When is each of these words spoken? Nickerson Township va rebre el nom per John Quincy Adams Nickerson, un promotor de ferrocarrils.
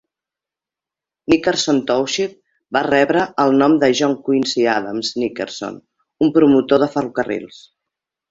Nickerson 1.33 1.81
Township 1.91 2.31
va 2.77 2.81
rebre 2.87 3.25
el 3.43 3.53
nom 3.63 3.75
per 3.83 3.91
John 4.01 4.17
Quincy 4.29 4.65
Adams 4.77 5.13
Nickerson, 5.25 5.77
un 6.27 6.33
promotor 6.39 6.83
de 6.85 6.89
ferrocarrils. 6.97 7.61